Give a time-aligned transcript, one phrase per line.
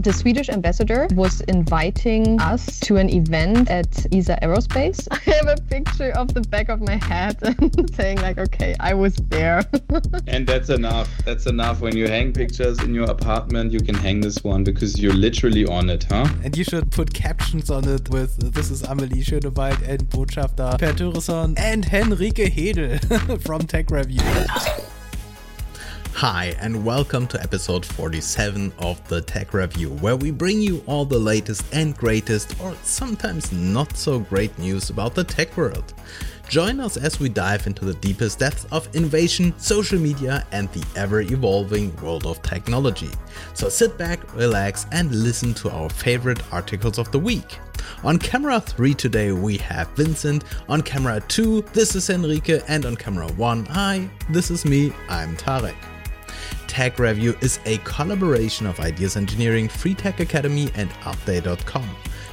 [0.00, 5.06] The Swedish ambassador was inviting us to an event at Isar Aerospace.
[5.10, 8.94] I have a picture of the back of my head and saying like, okay, I
[8.94, 9.62] was there.
[10.26, 11.10] and that's enough.
[11.26, 11.82] That's enough.
[11.82, 15.66] When you hang pictures in your apartment, you can hang this one because you're literally
[15.66, 16.26] on it, huh?
[16.42, 20.94] And you should put captions on it with this is Amelie Schönenwald and Botschafter Per
[20.94, 24.22] Thuresson and Henrike Hedel from Tech Review.
[26.14, 31.06] Hi, and welcome to episode 47 of the Tech Review, where we bring you all
[31.06, 35.94] the latest and greatest, or sometimes not so great news about the tech world.
[36.50, 40.84] Join us as we dive into the deepest depths of innovation, social media, and the
[40.96, 43.10] ever evolving world of technology.
[43.54, 47.60] So sit back, relax, and listen to our favorite articles of the week.
[48.02, 52.96] On camera 3 today we have Vincent, on camera 2 this is Henrike, and on
[52.96, 55.76] camera 1 hi, this is me, I'm Tarek.
[56.66, 61.88] Tech Review is a collaboration of Ideas Engineering, Free Tech Academy, and Update.com.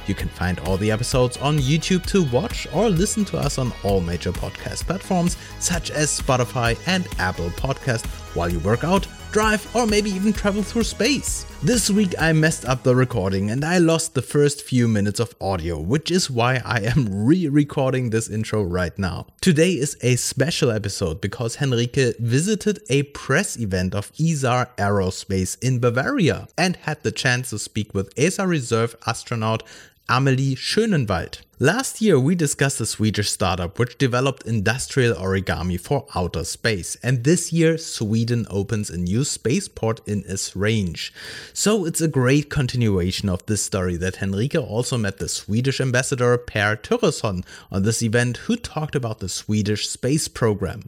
[0.08, 3.72] You can find all the episodes on YouTube to watch or listen to us on
[3.84, 9.74] all major podcast platforms such as Spotify and Apple Podcast while you work out drive,
[9.76, 11.44] or maybe even travel through space.
[11.62, 15.34] This week I messed up the recording and I lost the first few minutes of
[15.40, 19.26] audio, which is why I am re recording this intro right now.
[19.40, 25.80] Today is a special episode because Henrike visited a press event of Isar Aerospace in
[25.80, 29.62] Bavaria and had the chance to speak with ESA Reserve astronaut
[30.10, 31.42] Amelie Schönenwald.
[31.58, 37.24] Last year, we discussed a Swedish startup which developed industrial origami for outer space, and
[37.24, 41.10] this year, Sweden opens a new spaceport in Esrange.
[41.52, 46.38] So it's a great continuation of this story that Henrike also met the Swedish ambassador
[46.38, 50.84] Per Thuresson on this event, who talked about the Swedish space program.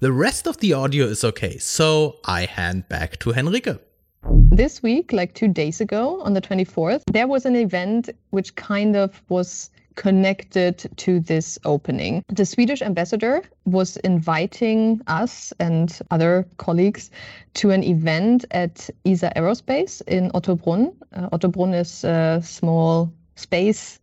[0.00, 3.78] The rest of the audio is okay, so I hand back to Henrike.
[4.28, 8.96] This week, like two days ago on the 24th, there was an event which kind
[8.96, 12.24] of was connected to this opening.
[12.28, 17.10] The Swedish ambassador was inviting us and other colleagues
[17.54, 20.94] to an event at Isar Aerospace in Ottobrunn.
[21.12, 24.00] Uh, Ottobrunn is a small space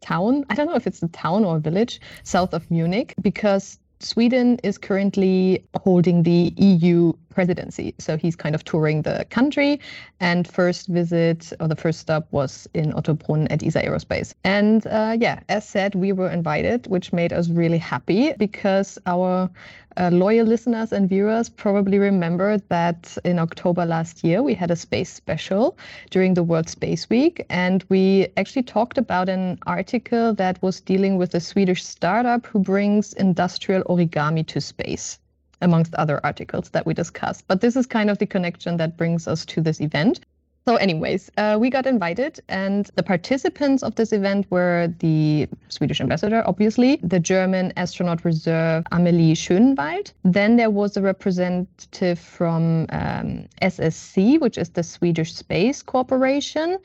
[0.00, 0.44] town.
[0.50, 4.58] I don't know if it's a town or a village south of Munich because Sweden
[4.62, 7.94] is currently holding the EU presidency.
[7.98, 9.78] So he's kind of touring the country.
[10.20, 14.32] And first visit or the first stop was in Ottobrunn at Isar Aerospace.
[14.42, 19.50] And uh, yeah, as said, we were invited, which made us really happy because our
[19.98, 24.76] uh, loyal listeners and viewers probably remember that in October last year we had a
[24.76, 25.76] space special
[26.10, 31.16] during the World Space Week, and we actually talked about an article that was dealing
[31.18, 35.18] with a Swedish startup who brings industrial origami to space
[35.62, 37.44] amongst other articles that we discussed.
[37.48, 40.20] But this is kind of the connection that brings us to this event.
[40.68, 46.00] So, anyways, uh, we got invited, and the participants of this event were the Swedish
[46.00, 50.12] ambassador, obviously, the German astronaut reserve Amelie Schönenwald.
[50.24, 56.78] Then there was a representative from um, SSC, which is the Swedish Space Corporation,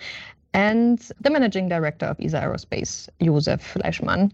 [0.54, 4.32] and the managing director of Isar Aerospace, Josef Fleischmann.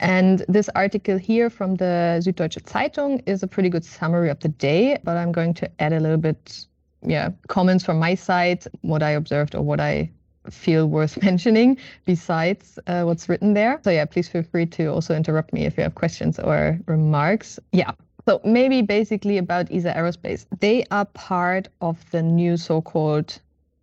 [0.00, 4.48] And this article here from the Süddeutsche Zeitung is a pretty good summary of the
[4.48, 6.66] day, but I'm going to add a little bit,
[7.06, 10.10] yeah, comments from my side, what I observed or what I
[10.48, 13.78] feel worth mentioning besides uh, what's written there.
[13.84, 17.60] So yeah, please feel free to also interrupt me if you have questions or remarks.
[17.72, 17.92] Yeah.
[18.26, 20.46] So maybe basically about Isar Aerospace.
[20.60, 23.38] They are part of the new so-called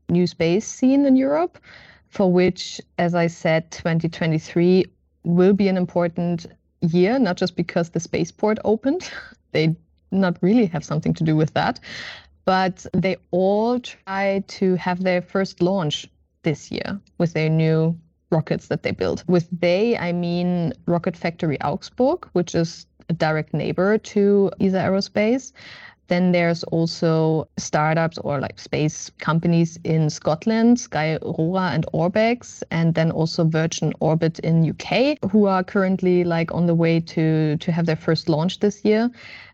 [0.09, 1.59] new space scene in Europe,
[2.09, 4.85] for which, as I said, 2023
[5.27, 6.45] will be an important
[6.81, 9.09] year, not just because the spaceport opened.
[9.51, 9.75] they
[10.11, 11.79] not really have something to do with that,
[12.45, 16.07] but they all try to have their first launch
[16.43, 17.97] this year with their new
[18.31, 19.23] rockets that they built.
[19.27, 25.51] With they, I mean Rocket Factory Augsburg, which is a direct neighbor to Isar Aerospace.
[26.07, 32.93] Then there's also startups or like space companies in Scotland, Sky Skyrora and Orbex, and
[32.93, 37.71] then also Virgin Orbit in UK, who are currently like on the way to to
[37.71, 39.09] have their first launch this year.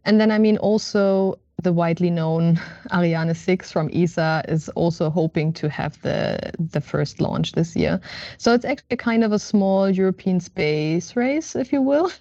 [0.05, 2.59] And then I mean also the widely known
[2.93, 7.99] Ariane 6 from ESA is also hoping to have the the first launch this year.
[8.37, 12.11] So it's actually kind of a small European space race, if you will.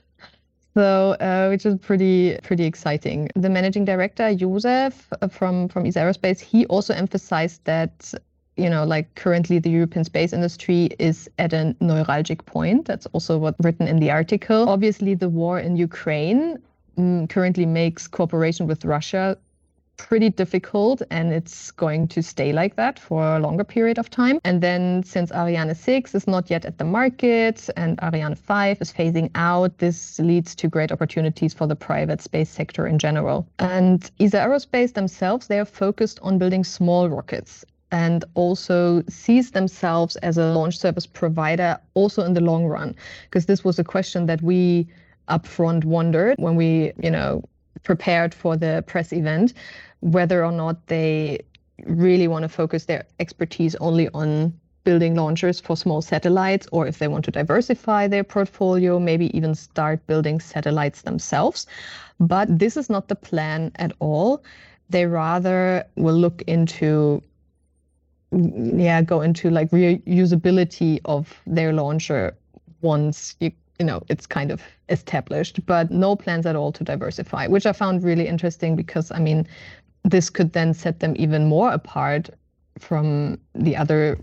[0.75, 3.29] So, uh, which is pretty pretty exciting.
[3.37, 8.15] The managing director Josef uh, from from Isar Aerospace, he also emphasized that
[8.57, 12.85] you know, like currently the European space industry is at a neuralgic point.
[12.85, 14.69] That's also what written in the article.
[14.69, 16.59] Obviously, the war in Ukraine
[16.99, 19.39] um, currently makes cooperation with Russia
[19.97, 24.41] pretty difficult and it's going to stay like that for a longer period of time.
[24.45, 28.93] And then since Ariane 6 is not yet at the market and Ariane 5 is
[28.93, 33.47] phasing out, this leads to great opportunities for the private space sector in general.
[33.59, 40.17] And Isar Aerospace themselves, they are focused on building small rockets and also sees themselves
[40.17, 44.27] as a launch service provider also in the long run because this was a question
[44.27, 44.89] that we
[45.29, 47.43] upfront wondered when we you know
[47.83, 49.55] prepared for the press event
[50.01, 51.39] whether or not they
[51.87, 54.53] really want to focus their expertise only on
[54.85, 59.55] building launchers for small satellites or if they want to diversify their portfolio, maybe even
[59.55, 61.67] start building satellites themselves.
[62.19, 64.43] But this is not the plan at all.
[64.91, 67.23] They rather will look into
[68.33, 72.35] yeah, go into like reusability of their launcher
[72.81, 73.53] once you
[73.83, 77.73] you know it's kind of established, but no plans at all to diversify, which I
[77.73, 79.45] found really interesting because I mean
[80.05, 82.31] this could then set them even more apart
[82.79, 84.21] from the other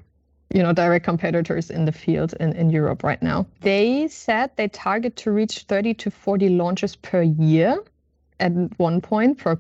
[0.56, 3.46] you know direct competitors in the field in, in Europe right now.
[3.60, 7.84] They said they target to reach 30 to 40 launches per year
[8.40, 9.60] at one point for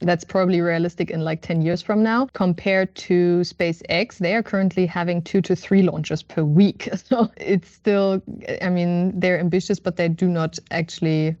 [0.00, 4.86] that's probably realistic in like 10 years from now compared to SpaceX they are currently
[4.86, 8.22] having 2 to 3 launches per week so it's still
[8.60, 11.36] I mean they're ambitious but they do not actually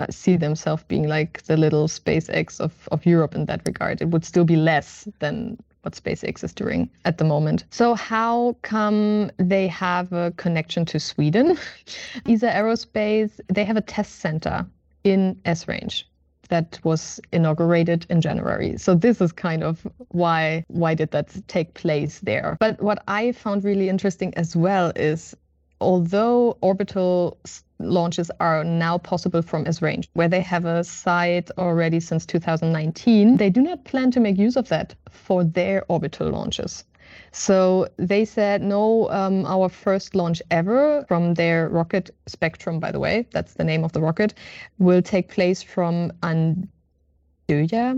[0.00, 4.00] uh, see themselves being like the little SpaceX of, of Europe in that regard.
[4.00, 7.64] It would still be less than what SpaceX is doing at the moment.
[7.68, 11.58] So, how come they have a connection to Sweden?
[12.26, 14.66] Isar Aerospace, they have a test center
[15.04, 16.04] in Esrange
[16.48, 18.76] that was inaugurated in January.
[18.76, 22.56] So this is kind of why why did that take place there.
[22.60, 25.34] But what I found really interesting as well is
[25.80, 27.38] although orbital
[27.78, 33.38] launches are now possible from Esrange, where they have a site already since 2019.
[33.38, 36.84] They do not plan to make use of that for their orbital launches.
[37.32, 42.98] So they said, no, um, our first launch ever from their rocket Spectrum, by the
[42.98, 44.34] way, that's the name of the rocket,
[44.78, 46.68] will take place from Andøya,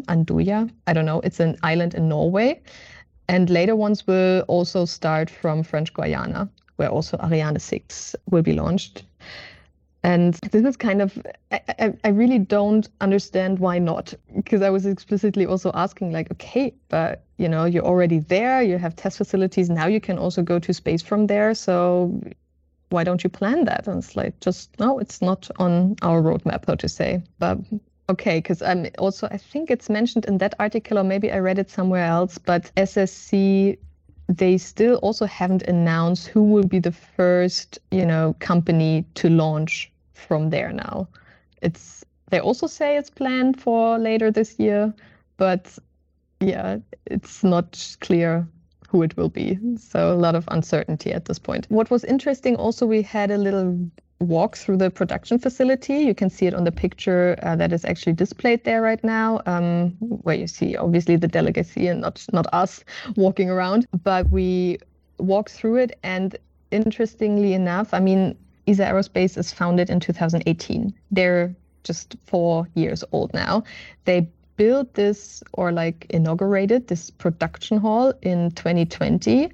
[0.07, 2.61] Andøya, I don't know, it's an island in Norway.
[3.29, 8.53] And later ones will also start from French Guiana, where also Ariane 6 will be
[8.53, 9.05] launched.
[10.05, 11.17] And this is kind of,
[11.53, 14.13] I, I, really don't understand why not.
[14.35, 18.79] Because I was explicitly also asking, like, okay, but you know, you're already there, you
[18.79, 21.55] have test facilities, now you can also go to space from there.
[21.55, 22.21] So
[22.91, 23.87] why don't you plan that?
[23.87, 27.23] And it's like, just no, it's not on our roadmap, so to say.
[27.39, 27.59] But
[28.09, 31.61] okay, because I'm also, I think it's mentioned in that article, or maybe I read
[31.61, 33.79] it somewhere else, but SSC
[34.29, 39.92] they still also haven't announced who will be the first, you know, company to launch
[40.15, 41.09] from there now.
[41.61, 44.95] It's they also say it's planned for later this year,
[45.37, 45.79] but
[46.41, 48.49] yeah, it's not clear
[48.89, 49.59] who it will be.
[49.79, 51.67] So a lot of uncertainty at this point.
[51.69, 53.79] What was interesting also, we had a little
[54.21, 56.01] walk through the production facility.
[56.01, 59.41] You can see it on the picture uh, that is actually displayed there right now,
[59.47, 62.85] um, where you see obviously the delegacy and not not us
[63.17, 63.87] walking around.
[64.05, 64.79] But we
[65.19, 66.37] walked through it, and
[66.71, 68.37] interestingly enough, I mean,
[68.67, 70.95] Isar Aerospace is founded in 2018.
[71.11, 71.55] They're
[71.85, 73.65] just four years old now.
[74.05, 79.51] They built this or like inaugurated this production hall in 2020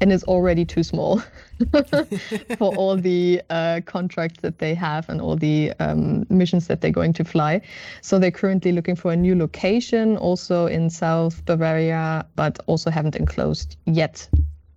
[0.00, 1.18] and it's already too small
[2.58, 6.92] for all the uh, contracts that they have and all the um, missions that they're
[6.92, 7.60] going to fly.
[8.00, 13.16] So they're currently looking for a new location, also in South Bavaria, but also haven't
[13.16, 14.28] enclosed yet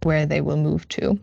[0.01, 1.19] where they will move to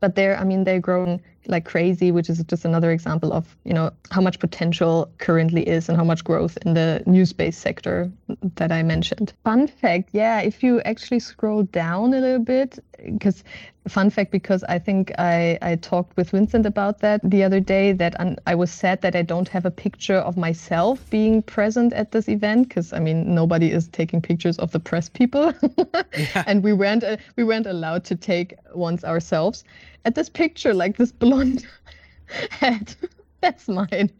[0.00, 3.72] but they're i mean they're growing like crazy which is just another example of you
[3.72, 8.10] know how much potential currently is and how much growth in the new space sector
[8.56, 9.32] that i mentioned.
[9.44, 13.44] Fun fact yeah if you actually scroll down a little bit because
[13.88, 17.92] fun fact because I think I, I talked with Vincent about that the other day
[17.92, 18.14] that
[18.46, 22.28] I was sad that I don't have a picture of myself being present at this
[22.28, 25.52] event because I mean nobody is taking pictures of the press people.
[26.16, 26.44] Yeah.
[26.46, 29.64] and we weren't uh, we weren't allowed to take ones ourselves
[30.08, 31.66] at this picture like this blonde
[32.50, 32.94] head
[33.42, 34.10] that's mine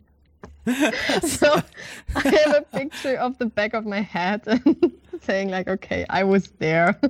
[1.23, 1.63] so
[2.15, 4.93] I have a picture of the back of my head and
[5.23, 7.01] saying like, okay, I was there.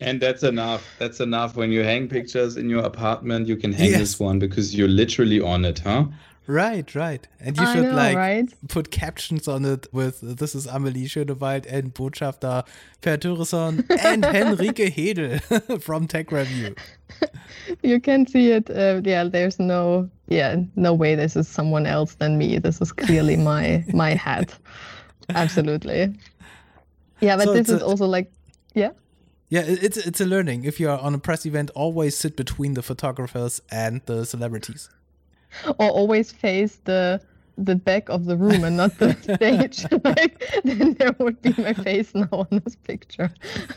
[0.00, 0.88] and that's enough.
[0.98, 1.54] That's enough.
[1.54, 3.98] When you hang pictures in your apartment, you can hang yes.
[3.98, 6.06] this one because you're literally on it, huh?
[6.46, 7.26] Right, right.
[7.38, 8.68] And you I should know, like right?
[8.68, 12.66] put captions on it with this is Amelie Schönenwald and Botschafter
[13.00, 16.74] Per Thuresson and Henrike Hedel from Tech Review.
[17.82, 18.68] You can see it.
[18.70, 22.58] Uh, yeah, there's no yeah, no way this is someone else than me.
[22.58, 24.58] This is clearly my my hat.
[25.28, 26.12] Absolutely.
[27.20, 28.32] Yeah, but so this is a, also like,
[28.74, 28.90] yeah.
[29.48, 30.64] Yeah, it's it's a learning.
[30.64, 34.88] If you're on a press event, always sit between the photographers and the celebrities.
[35.78, 37.20] Or always face the
[37.58, 39.84] the back of the room and not the stage.
[40.04, 43.30] like, then there would be my face now on this picture.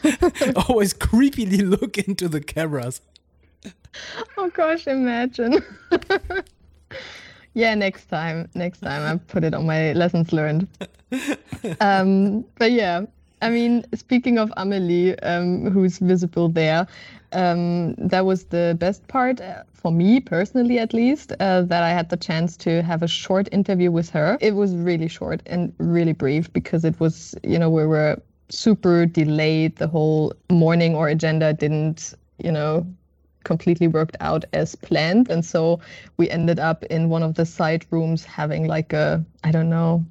[0.70, 3.02] always creepily look into the cameras.
[4.38, 5.64] Oh gosh, imagine.
[7.54, 8.50] yeah, next time.
[8.54, 10.68] Next time I put it on my lessons learned.
[11.80, 13.06] Um, but yeah,
[13.46, 16.88] I mean, speaking of Amelie, um, who's visible there,
[17.32, 21.92] um, that was the best part uh, for me personally, at least, uh, that I
[21.92, 24.40] had the chance to have a short interview with her.
[24.42, 29.06] It was really short and really brief because it was, you know, we were super
[29.06, 29.76] delayed.
[29.76, 32.88] The whole morning or agenda didn't, you know,
[33.44, 35.30] completely worked out as planned.
[35.30, 35.80] And so
[36.18, 40.04] we ended up in one of the side rooms having like a, I don't know,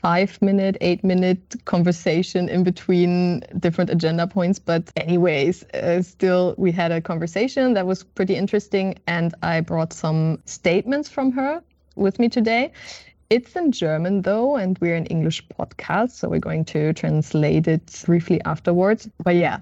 [0.00, 4.58] five minute, eight minute conversation in between different agenda points.
[4.58, 8.98] But, anyways, uh, still, we had a conversation that was pretty interesting.
[9.06, 11.62] And I brought some statements from her
[11.96, 12.72] with me today.
[13.30, 18.02] It's in German though, and we're an English podcast, so we're going to translate it
[18.04, 19.08] briefly afterwards.
[19.24, 19.60] But yeah,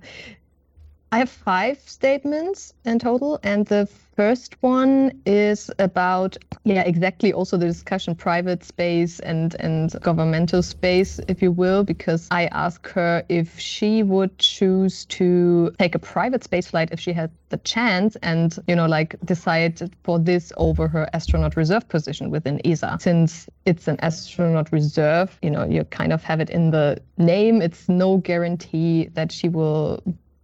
[1.13, 7.57] I have five statements in total, and the first one is about yeah exactly also
[7.59, 13.25] the discussion private space and and governmental space if you will because i asked her
[13.31, 18.17] if she would choose to take a private space flight if she had the chance
[18.17, 23.49] and you know like decide for this over her astronaut reserve position within esa since
[23.65, 27.63] it's an astronaut reserve you know you kind of have it in the name.
[27.63, 30.03] It's no guarantee that she will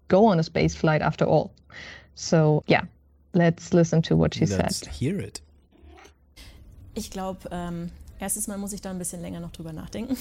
[0.08, 1.50] go on a space flight after all.
[2.14, 2.82] So yeah,
[3.32, 4.88] let's listen to what she let's said.
[4.88, 5.42] hear it.
[6.94, 10.16] Ich glaube, ähm, erstens mal muss ich da ein bisschen länger noch drüber nachdenken.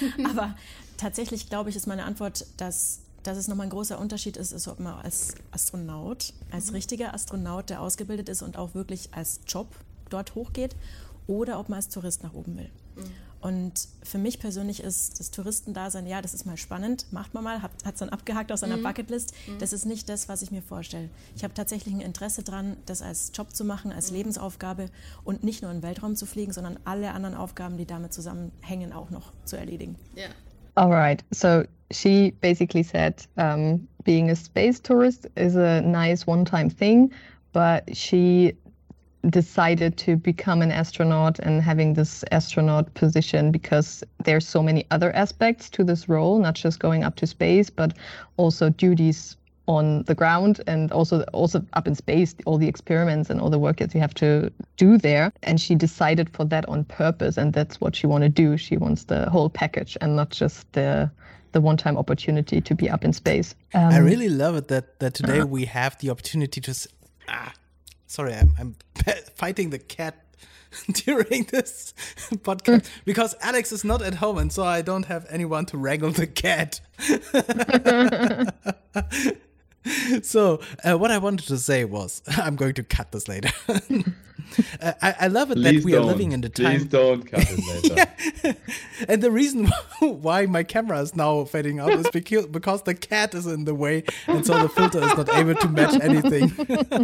[0.24, 0.54] Aber
[0.96, 4.68] tatsächlich glaube ich, ist meine Antwort, dass, dass es nochmal ein großer Unterschied ist, ist,
[4.68, 6.76] ob man als Astronaut, als mhm.
[6.76, 9.68] richtiger Astronaut, der ausgebildet ist und auch wirklich als Job
[10.08, 10.76] dort hochgeht,
[11.26, 12.70] oder ob man als Tourist nach oben will.
[12.96, 13.10] Mhm.
[13.40, 17.62] Und für mich persönlich ist das Touristendasein, ja, das ist mal spannend, macht man mal,
[17.62, 18.82] hat es dann abgehakt aus seiner mhm.
[18.82, 19.32] Bucketlist.
[19.46, 19.58] Mhm.
[19.58, 21.08] Das ist nicht das, was ich mir vorstelle.
[21.34, 24.18] Ich habe tatsächlich ein Interesse daran, das als Job zu machen, als mhm.
[24.18, 24.90] Lebensaufgabe
[25.24, 28.92] und nicht nur in den Weltraum zu fliegen, sondern alle anderen Aufgaben, die damit zusammenhängen,
[28.92, 29.96] auch noch zu erledigen.
[30.16, 30.28] Yeah.
[30.74, 31.24] All right.
[31.30, 37.10] So she basically said um, being a space tourist is a nice one-time thing,
[37.52, 38.54] but she
[39.28, 45.14] decided to become an astronaut and having this astronaut position because there's so many other
[45.14, 47.92] aspects to this role not just going up to space but
[48.38, 49.36] also duties
[49.70, 53.58] on the ground and also also up in space all the experiments and all the
[53.58, 55.32] work that you have to do there.
[55.44, 58.56] And she decided for that on purpose and that's what she want to do.
[58.56, 61.10] She wants the whole package and not just the
[61.52, 63.56] the one-time opportunity to be up in space.
[63.74, 66.72] Um, i really love it that that today uh, we have the opportunity to
[67.28, 67.52] ah,
[68.10, 68.76] sorry, I'm, I'm
[69.36, 70.24] fighting the cat
[70.92, 71.94] during this
[72.34, 72.90] podcast mm.
[73.04, 76.26] because Alex is not at home and so I don't have anyone to wrangle the
[76.26, 76.80] cat.
[80.22, 83.50] so uh, what I wanted to say was, I'm going to cut this later.
[83.68, 86.02] uh, I, I, love it Please that we don't.
[86.02, 86.78] are living in the time.
[86.78, 88.12] Please don't cut it later.
[88.44, 88.52] yeah.
[89.08, 89.70] And the reason
[90.00, 93.74] why my camera is now fading out is because, because the cat is in the
[93.74, 96.52] way, and so the filter is not able to match anything.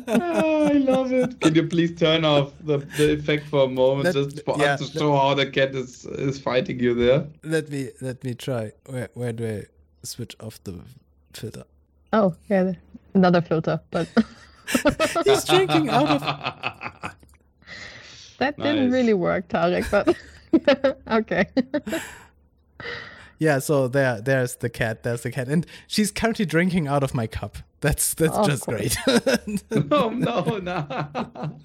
[0.08, 1.40] oh, I love it.
[1.40, 4.74] Can you please turn off the, the effect for a moment, let, just for yeah,
[4.74, 7.26] us to show how the cat is is fighting you there?
[7.42, 8.72] Let me let me try.
[8.86, 9.64] Where where do I
[10.02, 10.80] switch off the
[11.32, 11.64] filter?
[12.16, 12.72] Oh, yeah,
[13.12, 14.08] another filter, but
[15.26, 16.22] he's drinking out of.
[18.38, 18.64] That nice.
[18.64, 20.16] didn't really work, Tarek, but
[21.10, 21.44] okay.
[23.38, 25.02] yeah, so there, there's the cat.
[25.02, 27.58] There's the cat, and she's currently drinking out of my cup.
[27.82, 28.96] That's that's oh, just great.
[29.90, 31.58] oh no, no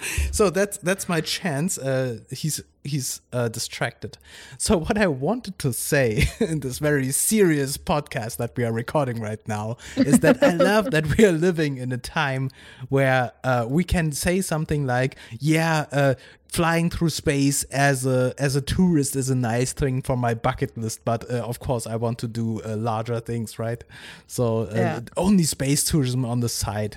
[0.30, 1.78] so that's that's my chance.
[1.78, 4.18] Uh, he's he's uh, distracted.
[4.56, 9.20] So what I wanted to say in this very serious podcast that we are recording
[9.20, 12.50] right now is that I love that we are living in a time
[12.88, 16.14] where uh, we can say something like, "Yeah, uh,
[16.48, 20.76] flying through space as a as a tourist is a nice thing for my bucket
[20.76, 23.82] list, but uh, of course I want to do uh, larger things, right?
[24.26, 25.00] So uh, yeah.
[25.16, 26.96] only space tourism on the side."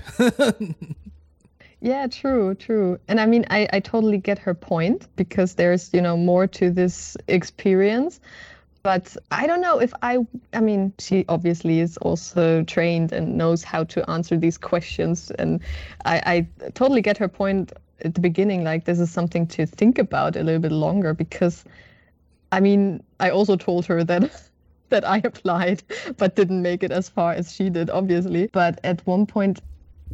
[1.82, 3.00] Yeah, true, true.
[3.08, 6.70] And I mean, I, I totally get her point because there's, you know, more to
[6.70, 8.20] this experience.
[8.84, 10.18] But I don't know if I,
[10.52, 15.32] I mean, she obviously is also trained and knows how to answer these questions.
[15.32, 15.60] And
[16.04, 17.72] I, I totally get her point
[18.04, 18.62] at the beginning.
[18.62, 21.64] Like, this is something to think about a little bit longer because
[22.52, 24.30] I mean, I also told her that
[24.90, 25.82] that I applied,
[26.16, 28.48] but didn't make it as far as she did, obviously.
[28.52, 29.60] But at one point,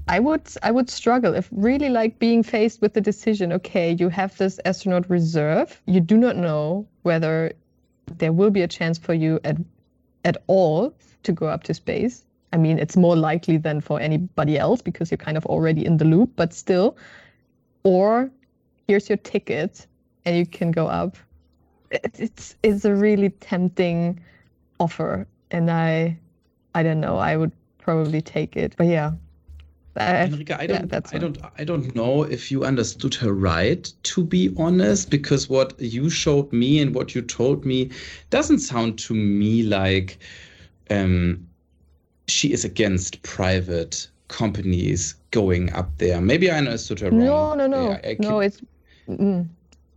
[0.07, 3.53] I would I would struggle if really like being faced with the decision.
[3.53, 5.81] Okay, you have this astronaut reserve.
[5.87, 7.53] You do not know whether
[8.19, 9.57] there will be a chance for you at
[10.25, 12.25] at all to go up to space.
[12.53, 15.99] I mean, it's more likely than for anybody else because you're kind of already in
[15.99, 16.97] the loop, but still.
[17.83, 18.31] Or
[18.87, 19.87] here's your ticket
[20.25, 21.17] and you can go up.
[21.91, 24.21] It's it's a really tempting
[24.79, 26.19] offer, and I
[26.75, 27.17] I don't know.
[27.17, 29.13] I would probably take it, but yeah.
[29.97, 33.93] Henrike, I don't, yeah, I don't, I don't know if you understood her right.
[34.05, 37.91] To be honest, because what you showed me and what you told me
[38.31, 40.19] doesn't sound to me like
[40.91, 41.47] um,
[42.29, 46.21] she is against private companies going up there.
[46.21, 47.19] Maybe I understood her wrong.
[47.19, 48.41] No, no, no, no.
[48.41, 48.61] It's
[49.09, 49.49] mm,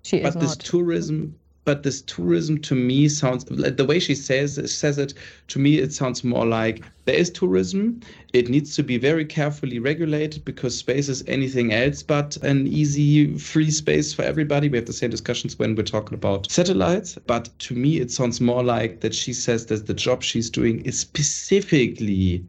[0.03, 4.97] she but this tourism but this tourism to me sounds the way she says says
[4.97, 5.13] it
[5.47, 7.99] to me it sounds more like there is tourism.
[8.31, 13.37] It needs to be very carefully regulated because space is anything else but an easy
[13.37, 14.69] free space for everybody.
[14.69, 18.39] We have the same discussions when we're talking about satellites but to me it sounds
[18.39, 22.45] more like that she says that the job she's doing is specifically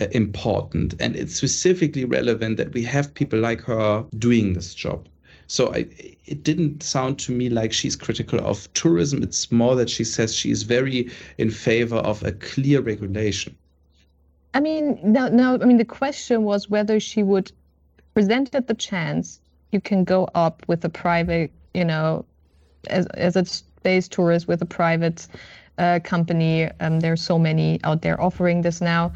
[0.00, 5.08] uh, important and it's specifically relevant that we have people like her doing this job
[5.46, 5.86] so I,
[6.26, 9.22] it didn't sound to me like she's critical of tourism.
[9.22, 13.56] It's more that she says she is very in favor of a clear regulation.
[14.54, 17.52] I mean, now, now, I mean, the question was whether she would,
[18.14, 22.24] presented the chance, you can go up with a private, you know,
[22.88, 25.26] as as a space tourist with a private
[25.78, 26.70] uh, company.
[26.80, 29.12] Um, there's so many out there offering this now,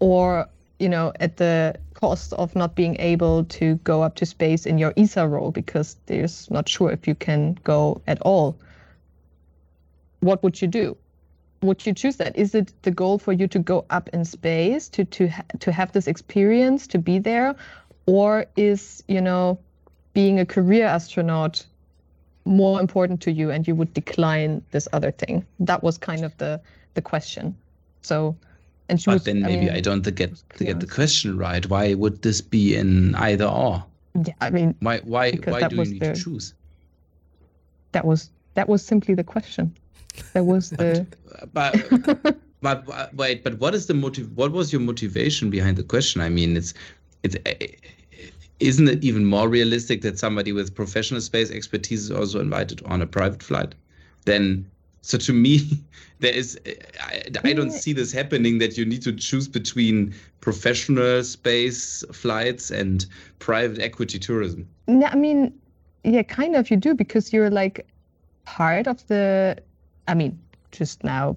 [0.00, 0.48] or
[0.78, 4.76] you know, at the cost of not being able to go up to space in
[4.76, 8.58] your ESA role because there's not sure if you can go at all.
[10.18, 10.96] What would you do?
[11.62, 12.36] Would you choose that?
[12.36, 15.70] Is it the goal for you to go up in space to to ha- to
[15.70, 17.54] have this experience to be there,
[18.06, 19.58] or is you know
[20.12, 21.64] being a career astronaut
[22.44, 25.46] more important to you and you would decline this other thing?
[25.60, 26.60] That was kind of the
[26.94, 27.54] the question.
[28.00, 28.34] So
[28.88, 31.38] and she but was, then maybe I, mean, I don't get to get the question
[31.38, 31.64] right.
[31.66, 33.84] Why would this be in either or?
[34.26, 36.54] Yeah, I mean, why why why do you need the, to choose?
[37.92, 39.74] That was that was simply the question.
[40.34, 41.06] That was the.
[41.52, 41.74] but,
[42.60, 44.36] but, but wait, but what is the motive?
[44.36, 46.20] What was your motivation behind the question?
[46.20, 46.74] I mean, it's
[47.22, 47.36] it's.
[47.46, 47.66] Eh, eh,
[48.60, 53.02] isn't it even more realistic that somebody with professional space expertise is also invited on
[53.02, 53.74] a private flight?
[54.24, 54.70] Then
[55.02, 55.60] so to me,
[56.20, 56.58] there is
[57.00, 62.70] I, I, don't see this happening that you need to choose between professional space flights
[62.70, 63.04] and
[63.40, 64.68] private equity tourism.
[64.86, 65.52] No, I mean,
[66.04, 67.86] yeah, kind of you do because you're like
[68.44, 69.58] part of the.
[70.08, 70.38] I mean,
[70.70, 71.36] just now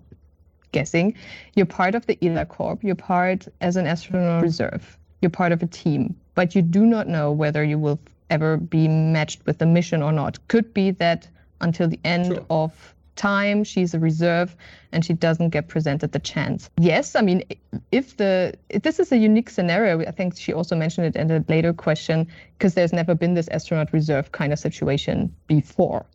[0.72, 1.16] guessing,
[1.56, 2.84] you're part of the ELA Corp.
[2.84, 4.98] You're part as an astronaut reserve.
[5.22, 8.00] You're part of a team, but you do not know whether you will
[8.30, 10.46] ever be matched with the mission or not.
[10.48, 11.28] Could be that
[11.62, 12.46] until the end sure.
[12.50, 14.56] of time she's a reserve
[14.92, 17.44] and she doesn't get presented the chance yes i mean
[17.92, 21.32] if the if this is a unique scenario i think she also mentioned it in
[21.32, 26.06] a later question because there's never been this astronaut reserve kind of situation before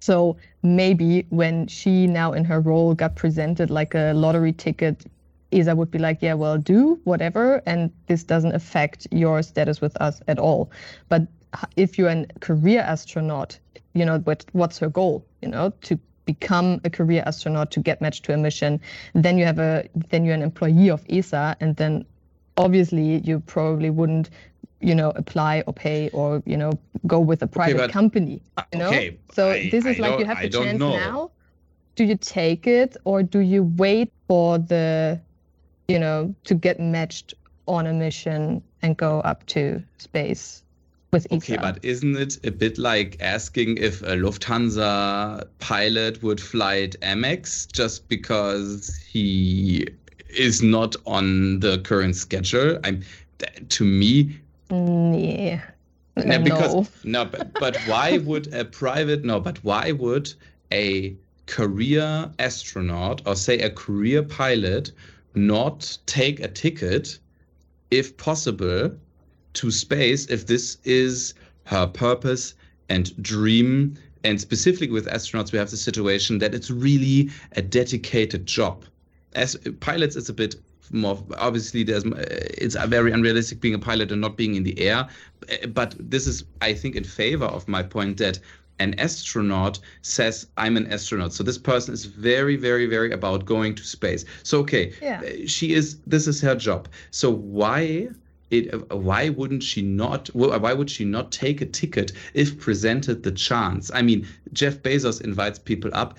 [0.00, 5.04] so maybe when she now in her role got presented like a lottery ticket
[5.52, 9.96] ESA would be like, yeah, well, do whatever, and this doesn't affect your status with
[10.00, 10.70] us at all.
[11.08, 11.22] But
[11.76, 13.58] if you're a career astronaut,
[13.96, 15.24] you know, what, what's her goal?
[15.42, 18.80] You know, to become a career astronaut to get matched to a mission.
[19.14, 22.04] Then you have a then you're an employee of ESA, and then
[22.56, 24.30] obviously you probably wouldn't
[24.80, 26.72] you know apply or pay or you know
[27.06, 29.98] go with a private okay, but, company uh, you know okay, so I, this is
[29.98, 30.90] I like you have the chance know.
[30.90, 31.30] now
[31.94, 35.18] do you take it or do you wait for the
[35.88, 37.32] you know to get matched
[37.66, 40.62] on a mission and go up to space
[41.12, 41.26] with.
[41.32, 47.00] Okay, but isn't it a bit like asking if a Lufthansa pilot would fly at
[47.00, 49.86] Amex just because he
[50.28, 52.78] is not on the current schedule?
[52.84, 53.02] I'm
[53.68, 54.38] to me.
[54.70, 55.60] Mm, yeah.
[56.24, 60.32] No, because no, no but, but why would a private no, but why would
[60.72, 61.14] a
[61.46, 64.92] career astronaut or say a career pilot
[65.34, 67.18] not take a ticket
[67.90, 68.90] if possible
[69.56, 72.54] to space if this is her purpose
[72.88, 73.96] and dream.
[74.24, 78.84] And specifically with astronauts, we have the situation that it's really a dedicated job.
[79.34, 80.56] As pilots, it's a bit
[80.92, 85.08] more obviously there's it's very unrealistic being a pilot and not being in the air
[85.74, 88.38] but this is i think in favor of my point that
[88.78, 93.74] an astronaut says i'm an astronaut so this person is very very very about going
[93.74, 95.22] to space so okay Yeah.
[95.22, 98.08] uh, she is this is her job so why
[98.50, 103.22] it uh, why wouldn't she not why would she not take a ticket if presented
[103.22, 103.90] the chance?
[103.94, 106.18] I mean jeff bezos invites people up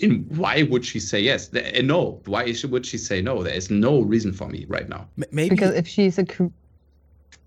[0.00, 1.48] in, why would she say yes?
[1.48, 2.22] The- uh, no.
[2.24, 3.42] Why is she- would she say no?
[3.42, 5.06] There is no reason for me right now.
[5.30, 6.46] Maybe Because if she's a cr-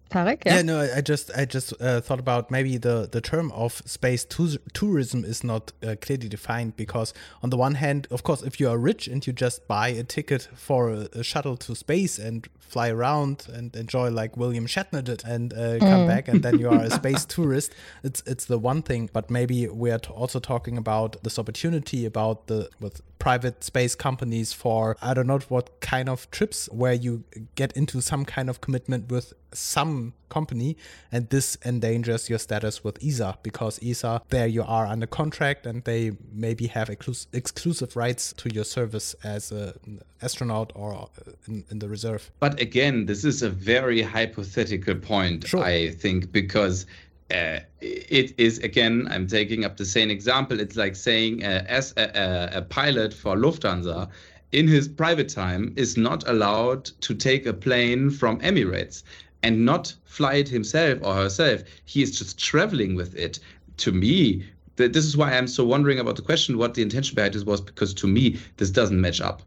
[0.09, 0.57] Tarek, yeah.
[0.57, 4.25] Yeah, no, I just I just uh, thought about maybe the the term of space
[4.25, 8.59] tou- tourism is not uh, clearly defined because on the one hand, of course, if
[8.59, 12.17] you are rich and you just buy a ticket for a, a shuttle to space
[12.17, 16.59] and fly around and enjoy like William Shatner did and uh, come back and then
[16.59, 19.09] you are a space tourist, it's it's the one thing.
[19.13, 23.95] But maybe we are t- also talking about this opportunity about the with private space
[23.95, 27.23] companies for I don't know what kind of trips where you
[27.55, 30.77] get into some kind of commitment with some company
[31.11, 35.83] and this endangers your status with ESA because ESA there you are under contract and
[35.83, 41.09] they maybe have exclus- exclusive rights to your service as an astronaut or
[41.47, 42.31] in, in the reserve.
[42.39, 45.63] But again, this is a very hypothetical point, Sure.
[45.63, 46.85] I think, because
[47.31, 49.07] uh, it is again.
[49.09, 50.59] I'm taking up the same example.
[50.59, 54.09] It's like saying uh, as a, a, pilot for Lufthansa
[54.51, 59.03] in his private time is not allowed to take a plane from Emirates
[59.43, 61.61] and not fly it himself or herself.
[61.85, 63.39] He is just traveling with it.
[63.77, 64.43] To me,
[64.77, 67.43] th- this is why I'm so wondering about the question what the intention behind this
[67.43, 69.43] was, because to me, this doesn't match up.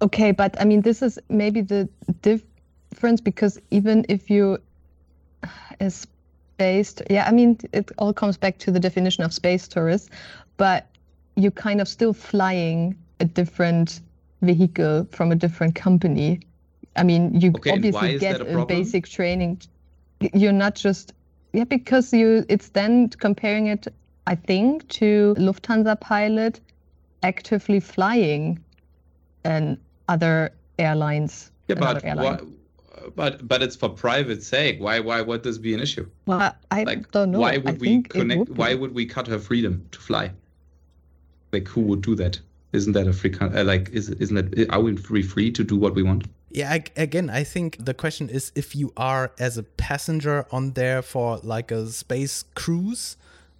[0.00, 1.88] Okay, but I mean, this is maybe the
[2.22, 4.58] difference because even if you
[5.80, 6.06] is
[6.58, 10.10] based, yeah, I mean, it all comes back to the definition of space tourist,
[10.56, 10.86] but
[11.36, 14.00] you're kind of still flying a different
[14.42, 16.40] vehicle from a different company.
[16.96, 19.62] I mean, you Okay, obviously get a a basic training.
[20.34, 21.12] You're not just
[21.52, 23.86] yeah, because you it's then comparing it,
[24.26, 26.60] I think, to Lufthansa pilot
[27.22, 28.62] actively flying
[29.44, 31.50] and other airlines.
[31.68, 32.38] Yeah, but airline.
[32.38, 32.40] why,
[33.14, 34.80] but but it's for private sake.
[34.80, 36.06] Why why would this be an issue?
[36.26, 37.40] Well, I Like don't know.
[37.40, 38.38] why I would we think connect?
[38.48, 38.56] would.
[38.58, 40.32] Why would we cut her freedom to fly?
[41.52, 42.40] Like who would do that?
[42.72, 43.30] Isn't that a free?
[43.30, 46.24] con- Uh, like is isn't that are we free free to do what we want?
[46.50, 50.72] Yeah, I, again, I think the question is if you are as a passenger on
[50.72, 53.16] there for like a space cruise,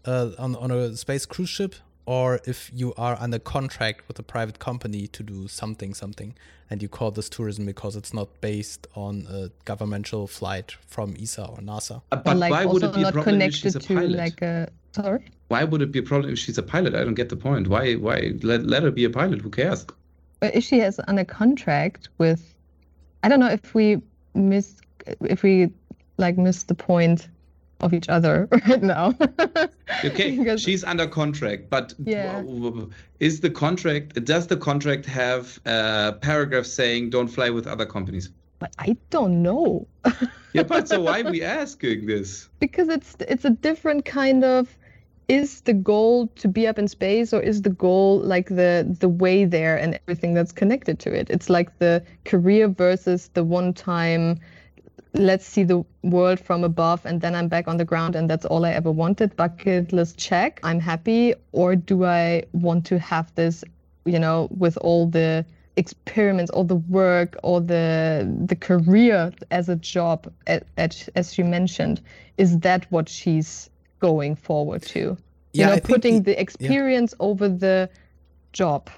[0.07, 1.75] uh, on on a space cruise ship,
[2.09, 6.35] or if you are under contract with a private company to do something something,
[6.71, 11.45] and you call this tourism because it's not based on a governmental flight from ESA
[11.45, 12.01] or NASA.
[12.11, 14.13] Uh, But like why would it be a not problem if she's a to pilot?
[14.13, 15.23] like a sorry.
[15.49, 16.95] Why would it be a problem if she's a pilot?
[16.95, 17.69] I don't get the point.
[17.69, 19.43] Why why let, let her be a pilot?
[19.43, 19.85] Who cares?
[20.41, 22.55] But if she has under contract with,
[23.23, 24.01] I don't know if we
[24.33, 24.77] miss
[25.21, 25.71] if we
[26.17, 27.29] like miss the point
[27.81, 29.15] of each other right now.
[30.05, 32.43] Okay, Because- she's under contract, but Yeah.
[33.21, 38.31] is the contract does the contract have a paragraph saying don't fly with other companies?
[38.61, 39.87] but I don't know.
[40.53, 42.49] Yeah, but so why are we asking this?
[42.59, 44.77] because it's it's a different kind of
[45.29, 49.09] is the goal to be up in space or is the goal like the the
[49.09, 53.73] way there and everything that's connected to it it's like the career versus the one
[53.75, 54.41] time
[55.15, 58.45] let's see the world from above and then i'm back on the ground and that's
[58.45, 59.35] all i ever wanted.
[59.37, 60.61] Bucket list check.
[60.63, 63.65] I'm happy or do i want to have this
[64.05, 65.45] you know with all the
[65.77, 71.45] experiments all the work all the the career as a job a- as, as you
[71.45, 72.01] mentioned
[72.37, 74.99] is that what she's going forward to?
[75.01, 75.17] You
[75.53, 77.89] Yeah, know I putting the- the experience over the
[78.53, 78.91] job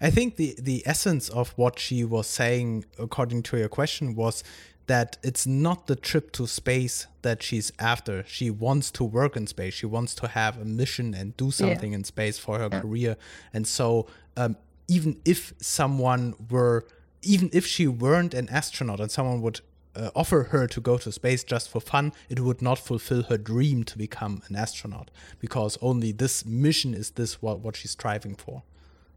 [0.00, 4.42] I think the the essence of what she was saying, according to your question, was
[4.86, 8.24] that it's not the trip to space that she's after.
[8.26, 9.74] She wants to work in space.
[9.74, 13.16] She wants to have a mission and do something in space for her career.
[13.52, 14.56] And so, um,
[14.88, 16.86] even if someone were,
[17.22, 19.60] even if she weren't an astronaut and someone would
[19.94, 23.38] uh, offer her to go to space just for fun, it would not fulfill her
[23.38, 28.34] dream to become an astronaut because only this mission is this what what she's striving
[28.34, 28.62] for.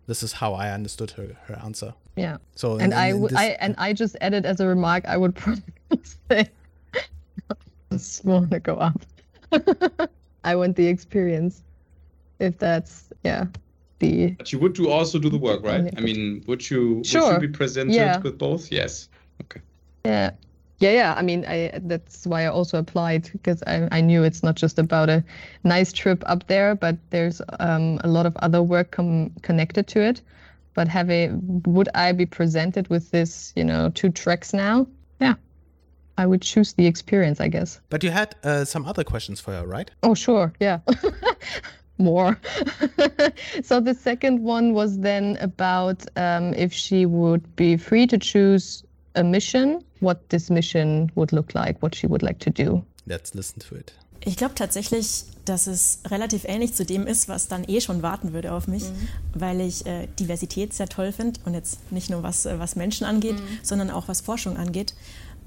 [0.07, 1.93] This is how I understood her her answer.
[2.15, 4.67] yeah So and in- I in would this- I and I just added as a
[4.67, 5.63] remark I would probably
[6.29, 6.49] say
[7.91, 9.01] just want to go up.
[10.43, 11.63] I want the experience.
[12.39, 13.45] If that's yeah,
[13.99, 15.93] the But you would do also do the work, right?
[15.97, 17.33] I mean, would you would Sure.
[17.33, 18.19] you be presented Yeah.
[18.19, 18.71] with both?
[18.71, 19.07] Yes.
[19.43, 19.61] Okay.
[20.05, 20.31] yeah.
[20.83, 21.13] Yeah, yeah.
[21.17, 24.77] I mean, I that's why I also applied because I, I knew it's not just
[24.77, 25.23] about a
[25.63, 30.01] nice trip up there, but there's um, a lot of other work com- connected to
[30.01, 30.21] it.
[30.73, 34.85] But having would I be presented with this, you know, two tracks now?
[35.21, 35.35] Yeah,
[36.17, 37.79] I would choose the experience, I guess.
[37.89, 39.89] But you had uh, some other questions for her, right?
[40.01, 40.51] Oh, sure.
[40.59, 40.79] Yeah.
[41.97, 42.37] More.
[43.63, 48.83] so the second one was then about um, if she would be free to choose
[49.15, 52.83] a mission, what this mission would look like, what she would like to do.
[53.05, 53.93] Let's listen to it.
[54.25, 58.31] Ich glaube tatsächlich, dass es relativ ähnlich zu dem ist, was dann eh schon warten
[58.31, 59.09] würde auf mich, mhm.
[59.33, 63.05] weil ich äh, Diversität sehr toll finde und jetzt nicht nur was, äh, was Menschen
[63.05, 63.59] angeht, mhm.
[63.61, 64.93] sondern auch was Forschung angeht.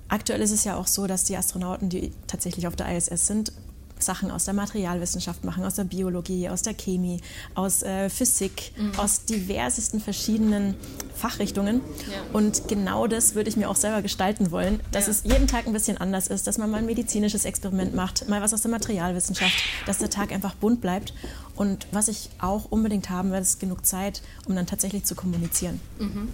[0.09, 3.53] Aktuell ist es ja auch so, dass die Astronauten, die tatsächlich auf der ISS sind,
[3.99, 7.21] Sachen aus der Materialwissenschaft machen, aus der Biologie, aus der Chemie,
[7.55, 8.99] aus äh, Physik, mhm.
[8.99, 10.75] aus diversesten verschiedenen
[11.15, 11.81] Fachrichtungen.
[12.11, 12.19] Ja.
[12.33, 15.13] Und genau das würde ich mir auch selber gestalten wollen, dass ja.
[15.13, 18.43] es jeden Tag ein bisschen anders ist, dass man mal ein medizinisches Experiment macht, mal
[18.43, 19.57] was aus der Materialwissenschaft,
[19.87, 21.15] dass der Tag einfach bunt bleibt.
[21.55, 25.81] Und was ich auch unbedingt haben werde, ist genug Zeit, um dann tatsächlich zu kommunizieren.
[25.99, 26.29] Mhm.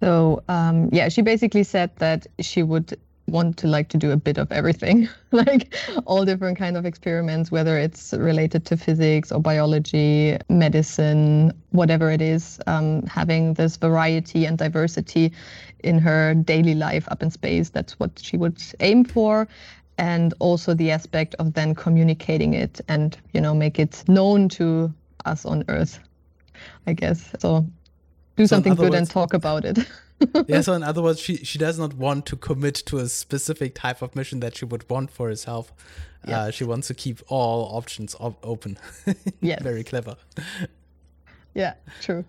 [0.00, 4.16] So, um, yeah, she basically said that she would want to like to do a
[4.16, 9.40] bit of everything like all different kind of experiments whether it's related to physics or
[9.40, 15.32] biology medicine whatever it is um, having this variety and diversity
[15.86, 19.48] in her daily life up in space that's what she would aim for.
[19.98, 24.92] And also the aspect of then communicating it and you know make it known to
[25.24, 25.98] us on earth
[26.86, 27.32] i guess.
[27.38, 27.66] So
[28.36, 29.78] do so something good words, and talk about it
[30.48, 33.74] yeah, so in other words, she she does not want to commit to a specific
[33.74, 35.72] type of mission that she would want for herself.
[36.26, 36.36] Yes.
[36.36, 38.78] Uh, she wants to keep all options op open.
[39.40, 39.62] yes.
[39.62, 40.16] Very clever.
[41.54, 42.24] Yeah, true.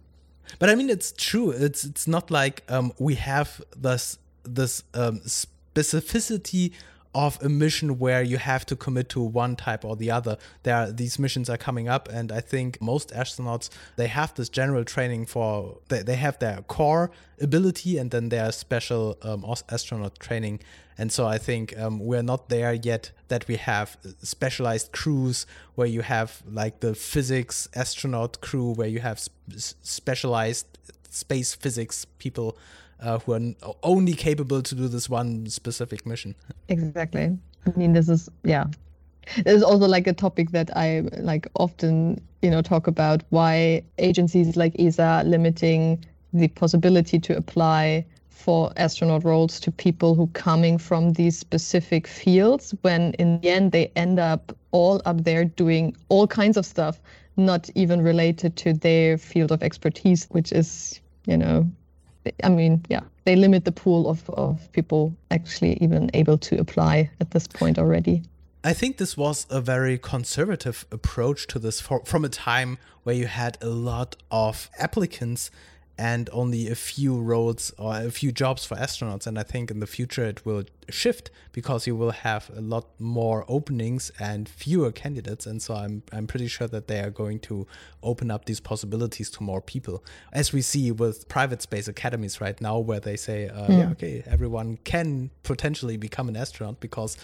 [0.59, 1.51] But I mean, it's true.
[1.51, 6.73] It's it's not like um, we have this this um, specificity
[7.13, 10.37] of a mission where you have to commit to one type or the other.
[10.63, 14.49] There are, these missions are coming up, and I think most astronauts they have this
[14.49, 20.19] general training for they, they have their core ability and then their special um, astronaut
[20.19, 20.59] training.
[20.97, 25.87] And so I think um, we're not there yet that we have specialized crews where
[25.87, 29.37] you have like the physics astronaut crew where you have sp-
[29.83, 30.65] specialized
[31.09, 32.57] space physics people
[33.01, 36.35] uh, who are only capable to do this one specific mission.
[36.69, 37.37] Exactly.
[37.65, 38.65] I mean, this is yeah.
[39.35, 43.83] This is also like a topic that I like often, you know, talk about why
[43.97, 50.77] agencies like ESA limiting the possibility to apply for astronaut roles to people who coming
[50.77, 55.95] from these specific fields when in the end they end up all up there doing
[56.09, 57.01] all kinds of stuff
[57.35, 61.69] not even related to their field of expertise which is you know
[62.43, 67.09] I mean, yeah, they limit the pool of, of people actually even able to apply
[67.19, 68.23] at this point already.
[68.63, 73.15] I think this was a very conservative approach to this for, from a time where
[73.15, 75.51] you had a lot of applicants
[75.97, 79.25] and only a few roles or a few jobs for astronauts.
[79.25, 82.87] And I think in the future it will shift because you will have a lot
[82.99, 85.45] more openings and fewer candidates.
[85.45, 87.65] And so I'm I'm pretty sure that they are going to
[88.03, 92.59] open up these possibilities to more people, as we see with private space academies right
[92.61, 93.79] now, where they say, uh, mm.
[93.79, 97.17] yeah, okay, everyone can potentially become an astronaut because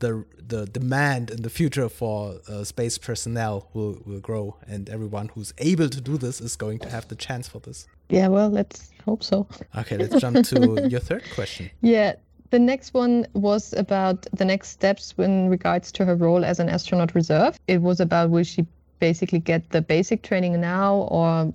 [0.00, 5.28] the the demand in the future for uh, space personnel will will grow, and everyone
[5.28, 7.86] who's able to do this is going to have the chance for this.
[8.08, 9.46] Yeah, well, let's hope so.
[9.78, 11.70] Okay, let's jump to your third question.
[11.80, 12.14] Yeah,
[12.50, 16.68] the next one was about the next steps in regards to her role as an
[16.68, 17.58] astronaut reserve.
[17.68, 18.66] It was about will she
[18.98, 21.52] basically get the basic training now, or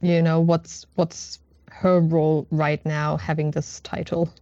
[0.00, 1.40] you know, what's what's
[1.70, 4.32] her role right now having this title?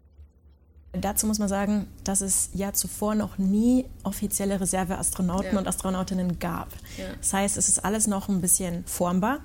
[1.01, 5.59] Dazu muss man sagen, dass es ja zuvor noch nie offizielle Reserveastronauten ja.
[5.59, 6.69] und Astronautinnen gab.
[6.97, 7.05] Ja.
[7.19, 9.41] Das heißt, es ist alles noch ein bisschen formbar.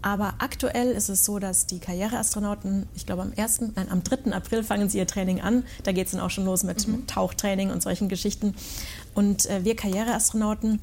[0.00, 4.32] Aber aktuell ist es so, dass die Karriereastronauten, ich glaube am 1., nein, am 3.
[4.32, 5.64] April fangen sie ihr Training an.
[5.82, 6.96] Da geht es dann auch schon los mit, mhm.
[6.96, 8.54] mit, Tauchtraining und solchen Geschichten.
[9.14, 10.80] Und äh, wir Karriereastronauten,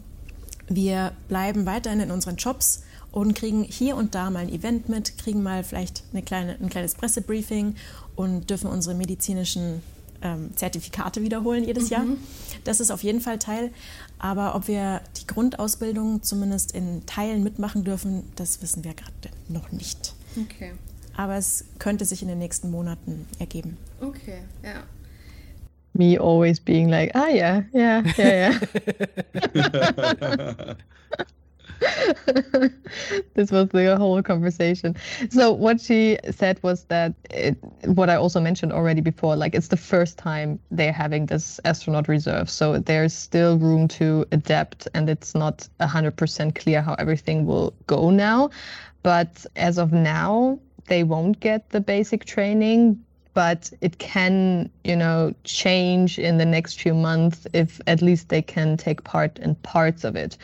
[0.67, 5.17] wir bleiben weiterhin in unseren Jobs und kriegen hier und da mal ein Event mit,
[5.17, 7.75] kriegen mal vielleicht eine kleine, ein kleines Pressebriefing
[8.15, 9.81] und dürfen unsere medizinischen
[10.21, 11.89] ähm, Zertifikate wiederholen jedes mhm.
[11.89, 12.05] Jahr.
[12.63, 13.71] Das ist auf jeden Fall Teil.
[14.19, 19.13] Aber ob wir die Grundausbildung zumindest in Teilen mitmachen dürfen, das wissen wir gerade
[19.47, 20.13] noch nicht.
[20.39, 20.73] Okay.
[21.15, 23.77] Aber es könnte sich in den nächsten Monaten ergeben.
[24.01, 24.83] Okay, ja.
[25.93, 28.51] Me always being like, ah, yeah, yeah, yeah,
[29.55, 30.75] yeah.
[33.33, 34.95] this was the whole conversation.
[35.29, 39.67] So what she said was that it, what I also mentioned already before, like it's
[39.67, 45.09] the first time they're having this astronaut reserve, so there's still room to adapt, and
[45.09, 48.49] it's not hundred percent clear how everything will go now.
[49.03, 53.03] But as of now, they won't get the basic training
[53.35, 58.41] but it can, you know, change in the next few months if at least they
[58.41, 60.37] can take part in parts of it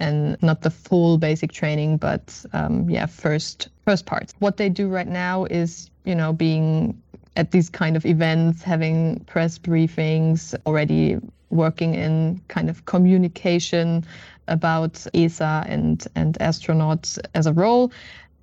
[0.00, 4.32] and not the full basic training, but um, yeah, first first parts.
[4.38, 7.00] What they do right now is, you know, being
[7.36, 11.18] at these kind of events, having press briefings, already
[11.50, 14.04] working in kind of communication
[14.48, 17.92] about ESA and and astronauts as a role,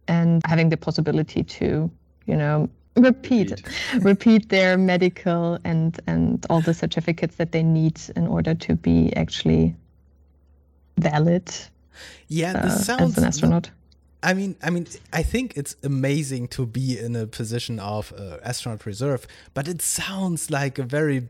[0.08, 1.92] and having the possibility to,
[2.26, 3.62] you know, repeat
[4.02, 9.14] repeat their medical and and all the certificates that they need in order to be
[9.16, 9.76] actually
[10.98, 11.52] valid
[12.28, 13.72] Yeah, uh, this sounds as an astronaut.
[14.24, 18.38] I mean, I mean, I think it's amazing to be in a position of uh,
[18.44, 21.30] astronaut reserve, but it sounds like a very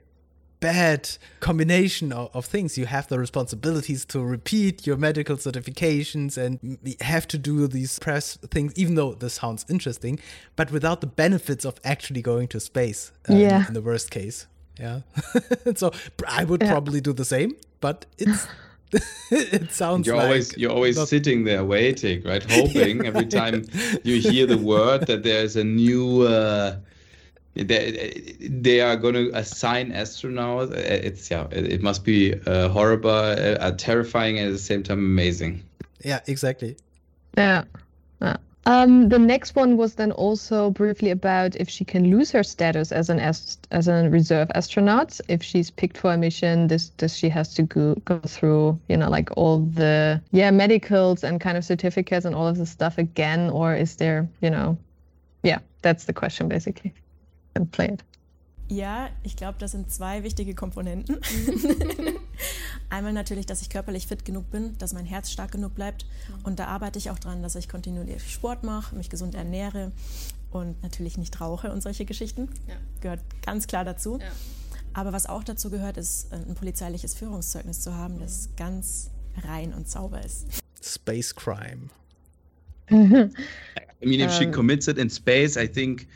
[0.59, 2.77] bad combination of, of things.
[2.77, 6.59] You have the responsibilities to repeat your medical certifications and
[7.01, 10.19] have to do these press things, even though this sounds interesting,
[10.57, 13.11] but without the benefits of actually going to space.
[13.29, 13.67] uh, in- Yeah.
[13.67, 14.47] In, the worst case.
[14.79, 15.01] Yeah.
[15.75, 15.91] so
[16.27, 16.71] I would Yeah.
[16.71, 18.47] probably do the same, but it's.
[19.31, 22.43] it sounds You're like always you're always not- sitting there waiting, right?
[22.51, 23.65] Hoping every time
[24.03, 26.75] you hear the word that there's a new uh,
[27.53, 30.71] they, they are going to assign astronauts.
[30.73, 34.83] It's yeah, it, it must be uh, horrible, uh, uh, terrifying, and at the same
[34.83, 35.63] time amazing.
[36.03, 36.77] Yeah, exactly.
[37.37, 37.63] Yeah.
[38.21, 38.37] yeah.
[38.65, 42.91] Um, the next one was then also briefly about if she can lose her status
[42.91, 46.67] as an ast- as a reserve astronaut if she's picked for a mission.
[46.67, 51.23] This does she has to go go through you know like all the yeah medicals
[51.23, 54.77] and kind of certificates and all of the stuff again, or is there you know
[55.41, 56.93] yeah that's the question basically.
[57.55, 58.03] And play it.
[58.71, 61.17] Ja, ich glaube, das sind zwei wichtige Komponenten.
[62.89, 66.05] Einmal natürlich, dass ich körperlich fit genug bin, dass mein Herz stark genug bleibt.
[66.43, 69.91] Und da arbeite ich auch dran, dass ich kontinuierlich Sport mache, mich gesund ernähre
[70.51, 72.47] und natürlich nicht rauche und solche Geschichten.
[72.65, 72.75] Ja.
[73.01, 74.19] Gehört ganz klar dazu.
[74.19, 74.31] Ja.
[74.93, 79.11] Aber was auch dazu gehört, ist ein polizeiliches Führungszeugnis zu haben, das ganz
[79.43, 80.45] rein und sauber ist.
[80.81, 81.89] Space crime.
[82.89, 86.07] I mean, if she Um, commits it in space, I think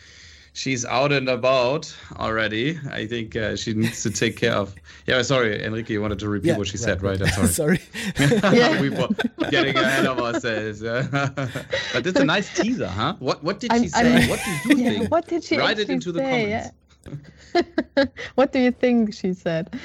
[0.55, 2.79] she's out and about already.
[2.89, 4.73] I think uh, she needs to take care of.
[5.05, 7.21] Yeah, sorry, Henrike, you wanted to repeat what she said, right?
[7.21, 7.77] I'm sorry.
[8.17, 8.55] Sorry.
[8.57, 8.79] Yeah.
[8.81, 9.09] we were
[9.51, 10.81] getting ahead of ourselves.
[11.93, 13.15] but it's a nice teaser, huh?
[13.19, 14.13] What What did she I'm- say?
[14.15, 15.11] I'm- what do you Yeah, think?
[15.11, 16.71] what did she Write it actually into the say?
[17.05, 18.11] comments.
[18.35, 19.79] what do you think she said?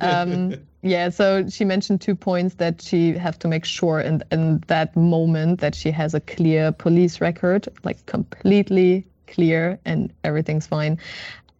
[0.00, 4.62] um, yeah, so she mentioned two points that she have to make sure in, in
[4.68, 10.98] that moment that she has a clear police record, like completely clear and everything's fine.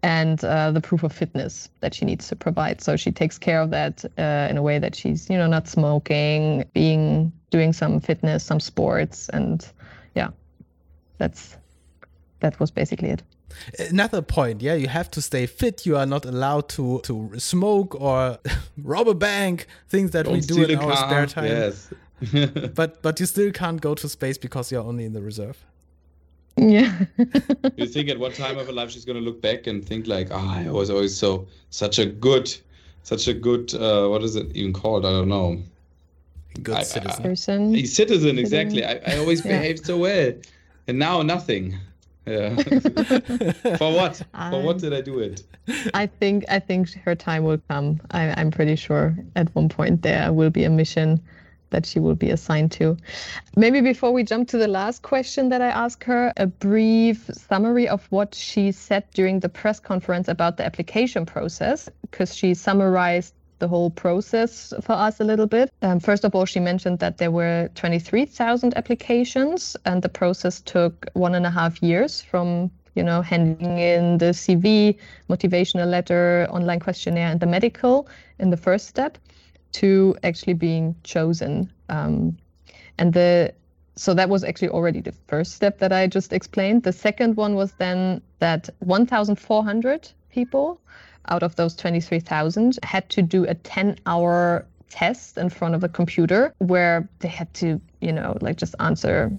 [0.03, 2.81] And uh, the proof of fitness that she needs to provide.
[2.81, 5.67] So she takes care of that uh, in a way that she's, you know, not
[5.67, 9.67] smoking, being doing some fitness, some sports, and
[10.15, 10.29] yeah,
[11.19, 11.57] that's
[12.41, 13.23] that was basically it.
[13.91, 15.87] Another point, yeah, you have to stay fit.
[15.87, 18.39] You are not allowed to to smoke or
[18.83, 21.09] rob a bank, things that we Don't do in our car.
[21.09, 21.45] spare time.
[21.47, 21.89] Yes.
[22.75, 25.57] But but you still can't go to space because you're only in the reserve.
[26.57, 27.05] Yeah.
[27.77, 30.07] you think at what time of her life she's going to look back and think
[30.07, 32.55] like, ah, I was always so such a good,
[33.03, 33.75] such a good.
[33.75, 35.05] Uh, what is it even called?
[35.05, 35.59] I don't know.
[36.63, 37.23] Good I- I- citizen.
[37.23, 37.75] person.
[37.77, 38.85] A citizen, exactly.
[38.85, 39.59] I, I always Yeah.
[39.59, 40.33] behaved so well,
[40.89, 41.77] and now nothing.
[42.27, 42.57] Yeah.
[43.77, 44.21] For what?
[44.51, 45.43] For what did I do it?
[45.95, 48.01] I think I think her time will come.
[48.13, 51.21] I, I'm pretty sure at one point there will be a mission
[51.71, 52.97] that she will be assigned to.
[53.57, 57.89] Maybe before we jump to the last question that I asked her, a brief summary
[57.89, 63.35] of what she said during the press conference about the application process, because she summarized
[63.59, 65.73] the whole process for us a little bit.
[65.83, 71.07] Um, first of all, she mentioned that there were 23,000 applications, and the process took
[71.15, 74.97] one and a half years from you know handing in the CV,
[75.29, 79.19] motivational letter, online questionnaire, and the medical in the first step
[79.81, 81.71] to actually being chosen.
[81.89, 82.37] Um,
[82.99, 83.53] and the
[83.97, 86.83] so that was actually already the first step that I just explained.
[86.83, 90.81] The second one was then that 1,400 people
[91.29, 95.89] out of those 23,000 had to do a 10 hour test in front of a
[95.89, 99.33] computer where they had to, you know, like just answer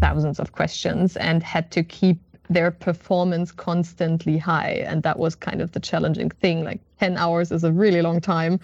[0.00, 2.18] thousands of questions and had to keep
[2.50, 4.84] their performance constantly high.
[4.86, 6.64] And that was kind of the challenging thing.
[6.64, 8.60] Like 10 hours is a really long time.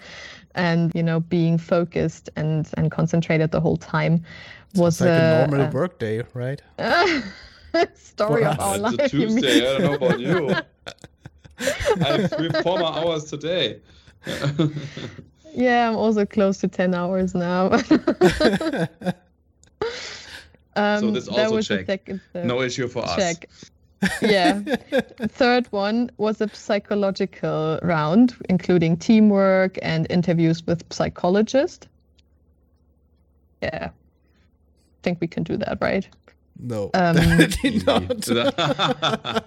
[0.55, 4.23] And, you know, being focused and, and concentrated the whole time
[4.75, 6.61] was It's like a uh, normal uh, work day, right?
[7.95, 9.13] story of our life It's life.
[9.13, 9.41] a you mean.
[9.41, 9.75] Tuesday.
[9.75, 10.55] I don't know about you.
[12.05, 13.79] I have three, four more hours today.
[15.53, 17.77] Yeah, I'm also close to 10 hours now.
[20.75, 21.85] Um, So this that also was check.
[21.85, 23.15] second no issue for us.
[23.15, 23.49] check.
[24.21, 24.61] yeah.
[25.27, 31.87] Third one was a psychological round, including teamwork and interviews with psychologists.
[33.61, 33.89] Yeah.
[33.91, 36.07] I think we can do that, right?
[36.59, 38.27] No, Um, definitely not.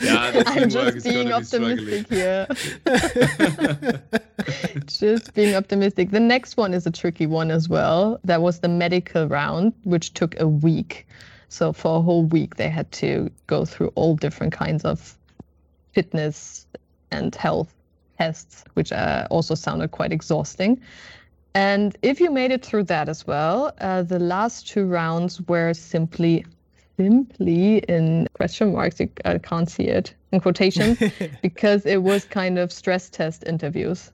[0.00, 2.46] yeah, I'm just being gonna be optimistic here.
[4.86, 6.10] just being optimistic.
[6.10, 8.20] The next one is a tricky one as well.
[8.24, 11.06] That was the medical round, which took a week.
[11.48, 15.16] So for a whole week, they had to go through all different kinds of
[15.92, 16.66] fitness
[17.10, 17.74] and health
[18.18, 20.80] tests, which uh, also sounded quite exhausting.
[21.54, 25.74] And if you made it through that as well, uh, the last two rounds were
[25.74, 26.44] simply,
[26.96, 29.00] simply in question marks.
[29.00, 30.96] You, I can't see it in quotation
[31.42, 34.12] because it was kind of stress test interviews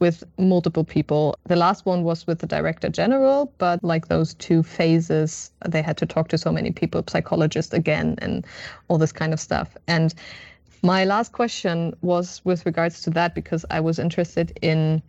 [0.00, 1.36] with multiple people.
[1.44, 5.96] The last one was with the director general, but like those two phases, they had
[5.98, 8.44] to talk to so many people, psychologists again, and
[8.88, 9.76] all this kind of stuff.
[9.86, 10.12] And
[10.82, 15.00] my last question was with regards to that because I was interested in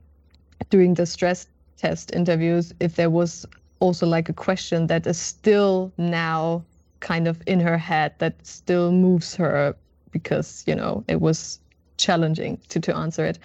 [0.69, 1.47] doing the stress
[1.78, 3.47] test interviews if there was
[3.80, 6.63] also like a question that is still now
[6.99, 9.76] kind of in her head that still moves her
[10.11, 11.59] because you know it was
[11.97, 13.39] challenging to, to answer it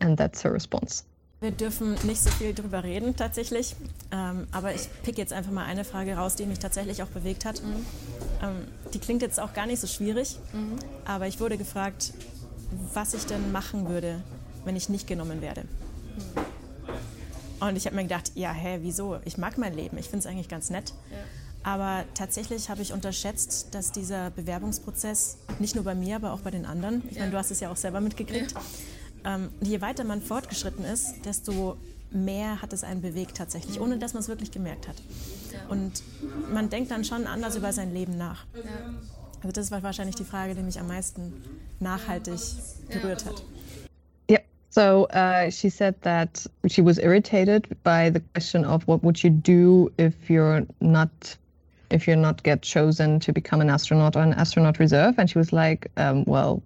[0.00, 1.04] and that's her response
[1.40, 3.76] Wir dürfen nicht so viel drüber reden tatsächlich,
[4.10, 7.44] ähm, aber ich pick jetzt einfach mal eine Frage raus, die mich tatsächlich auch bewegt
[7.44, 7.62] hat.
[8.42, 10.36] Ähm, die klingt jetzt auch gar nicht so schwierig,
[11.04, 12.12] aber ich wurde gefragt,
[12.92, 14.20] was ich denn machen würde,
[14.64, 15.62] wenn ich nicht genommen werde.
[17.60, 19.18] Und ich habe mir gedacht, ja, hä, wieso?
[19.24, 20.92] Ich mag mein Leben, ich finde es eigentlich ganz nett.
[21.62, 26.50] Aber tatsächlich habe ich unterschätzt, dass dieser Bewerbungsprozess nicht nur bei mir, aber auch bei
[26.50, 28.54] den anderen, ich meine, du hast es ja auch selber mitgekriegt,
[29.24, 31.76] ähm, je weiter man fortgeschritten ist, desto
[32.10, 34.96] mehr hat es einen bewegt tatsächlich, ohne dass man es wirklich gemerkt hat.
[35.68, 36.02] Und
[36.52, 38.46] man denkt dann schon anders über sein Leben nach.
[39.42, 41.32] Also das war wahrscheinlich die Frage, die mich am meisten
[41.80, 42.40] nachhaltig
[42.88, 43.42] berührt hat.
[44.70, 49.30] So uh, she said that she was irritated by the question of what would you
[49.30, 51.36] do if you're not
[51.90, 55.38] if you're not get chosen to become an astronaut or an astronaut reserve, and she
[55.38, 56.62] was like, um, well.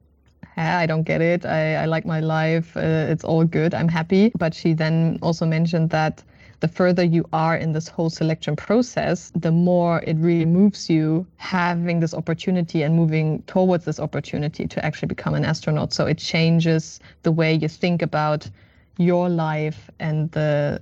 [0.55, 1.47] I don't get it.
[1.47, 2.77] I, I like my life.
[2.77, 3.73] Uh, it's all good.
[3.73, 4.33] I'm happy.
[4.37, 6.23] But she then also mentioned that
[6.63, 11.27] the further you are in this whole selection process, the more it really moves you
[11.37, 15.93] having this opportunity and moving towards this opportunity to actually become an astronaut.
[15.93, 18.49] So it changes the way you think about
[18.97, 20.81] your life and the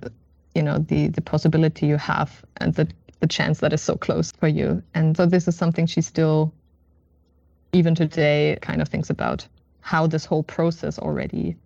[0.55, 2.87] you know the the possibility you have and the
[3.21, 4.83] the chance that is so close for you.
[4.93, 6.53] And so this is something she still
[7.73, 9.49] even today kind of thinks about
[9.81, 11.57] how this whole process already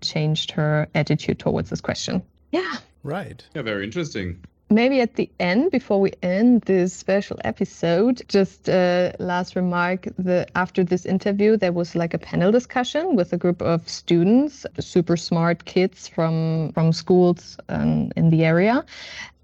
[0.00, 2.20] changed her attitude towards this question.
[2.50, 2.78] Yeah.
[3.04, 3.46] Right.
[3.54, 4.42] Yeah, very interesting.
[4.70, 10.46] Maybe at the end, before we end this special episode, just uh, last remark: the
[10.56, 15.16] after this interview, there was like a panel discussion with a group of students, super
[15.18, 18.84] smart kids from from schools um, in the area,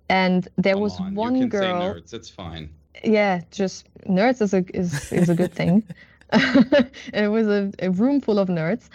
[0.08, 1.94] and there Come was on, one you can girl.
[1.94, 2.70] Say nerds, that's fine.
[3.04, 5.84] Yeah, just nerds is a is is a good thing.
[6.32, 8.88] it was a, a room full of nerds,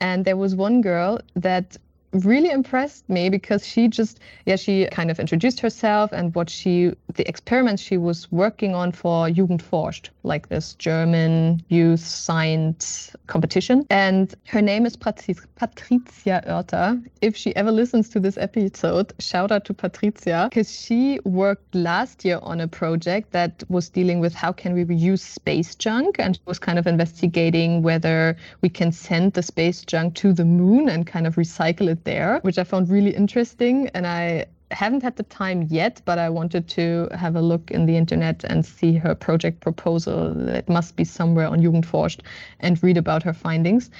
[0.00, 1.76] and there was one girl that
[2.12, 6.92] really impressed me because she just yeah she kind of introduced herself and what she
[7.14, 13.86] the experiments she was working on for Jugend forscht like this German youth science competition.
[13.90, 17.02] And her name is Patri- Patricia Oerter.
[17.20, 22.24] If she ever listens to this episode shout out to Patricia because she worked last
[22.24, 26.38] year on a project that was dealing with how can we reuse space junk and
[26.46, 31.06] was kind of investigating whether we can send the space junk to the moon and
[31.06, 33.90] kind of recycle it there, which I found really interesting.
[33.94, 37.86] And I haven't had the time yet, but I wanted to have a look in
[37.86, 40.48] the internet and see her project proposal.
[40.48, 42.20] It must be somewhere on Jugend forscht
[42.60, 43.90] and read about her findings.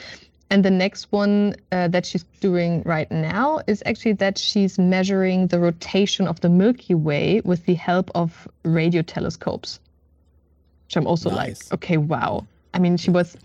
[0.51, 5.49] And the next one uh, that she's doing right now is actually that she's measuring
[5.49, 9.81] the rotation of the Milky Way with the help of radio telescopes.
[10.87, 11.71] Which I'm also Nice.
[11.71, 12.47] like, okay, wow.
[12.75, 13.37] I mean, she was,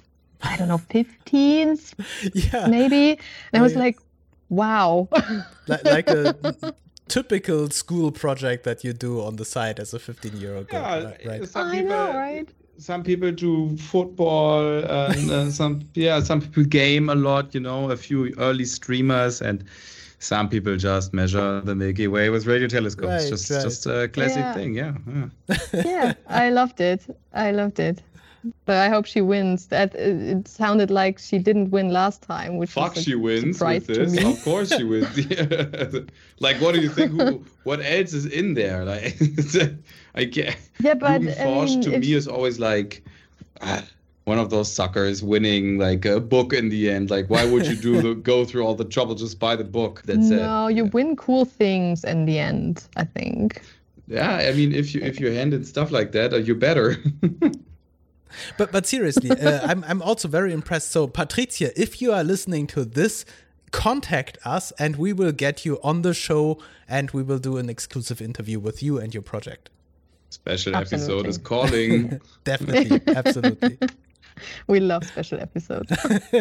[0.43, 1.77] I don't know, 15
[2.33, 2.67] Yeah.
[2.67, 3.17] maybe.
[3.51, 3.97] And I was like,
[4.51, 5.07] wow.
[5.67, 6.35] Like, like a
[7.07, 10.81] typical school project that you do on the side as a 15 year old girl.
[10.81, 11.25] Yeah, right?
[11.25, 11.49] right.
[11.49, 12.49] Some I people, know, right?
[12.77, 17.53] Some people do football, and uh, some yeah, some people game a lot.
[17.53, 19.63] You know, a few early streamers, and
[20.19, 23.23] some people just measure the Milky Way with radio telescopes.
[23.23, 23.63] Right, just right.
[23.63, 24.53] just a classic Yeah.
[24.53, 24.73] thing.
[24.75, 25.57] Yeah, yeah.
[25.73, 27.05] yeah, I loved it.
[27.33, 28.01] I loved it.
[28.65, 29.67] But I hope she wins.
[29.67, 33.87] That it, it sounded like she didn't win last time, which Fuck, she wins with
[33.87, 34.23] this.
[34.23, 35.09] Of course she wins.
[36.39, 37.11] Like, what do you think?
[37.11, 38.83] Who, what else is in there?
[38.83, 39.15] Like,
[40.15, 40.57] I get.
[40.79, 43.03] Yeah, but I mean, to if- me is always like,
[43.61, 43.83] ah,
[44.25, 47.09] one of those suckers winning like a book in the end.
[47.09, 50.01] Like, why would you do the, go through all the trouble just buy the book?
[50.05, 50.37] That's it.
[50.37, 53.61] No, you win cool things in the end, I think.
[54.07, 56.97] Yeah, I mean, if you if you hand in stuff like that, uh, you better.
[58.57, 60.91] But but seriously, uh, I'm I'm also very impressed.
[60.91, 63.25] So Patricia, if you are listening to this,
[63.71, 66.57] contact us and we will get you on the show
[66.87, 69.69] and we will do an exclusive interview with you and your project.
[70.29, 72.19] Special episode is calling.
[72.43, 73.77] Definitely, absolutely.
[74.67, 75.91] We love special episodes.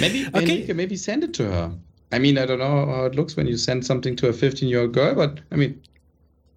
[0.00, 0.44] maybe Okay.
[0.44, 1.72] maybe maybe send it to her.
[2.12, 4.68] I mean, I don't know how it looks when you send something to a 15
[4.68, 5.80] year old girl, but I mean,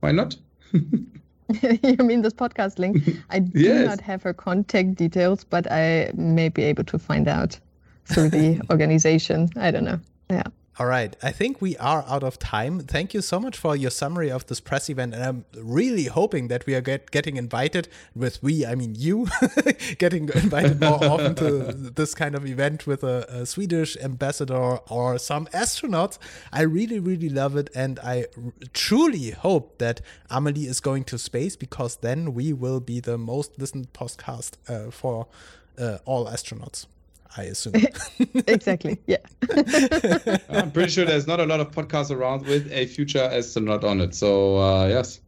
[0.01, 0.36] why not?
[1.83, 2.97] you mean this podcast link?
[3.29, 3.85] I do Yes.
[3.87, 7.59] not have her contact details, but I may be able to find out
[8.05, 9.49] through the organization.
[9.55, 9.99] I don't know.
[10.29, 10.43] Yeah.
[10.80, 11.13] All right.
[11.21, 12.80] I think we are out of time.
[12.80, 15.13] Thank you so much for your summary of this press event.
[15.13, 19.27] And I'm really hoping that we are get, getting invited with we, I mean you,
[19.97, 25.19] getting invited more often to this kind of event with a, a Swedish ambassador or
[25.19, 26.17] some astronauts.
[26.53, 27.69] I really, really love it.
[27.75, 29.99] And I r- truly hope that
[30.30, 34.91] Amelie is going to space because then we will be the most listened podcast uh,
[34.91, 35.27] for
[35.77, 36.86] uh, all astronauts.
[37.38, 37.73] I assume.
[38.47, 38.97] Exactly.
[39.07, 39.17] Yeah.
[40.49, 44.01] I'm pretty sure there's not a lot of podcasts around with a future astronaut on
[44.01, 44.15] it.
[44.15, 45.19] So uh, yes,